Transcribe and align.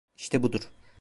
İşte 0.17 0.43
budur. 0.43 0.61